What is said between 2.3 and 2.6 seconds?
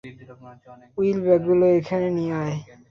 আয়।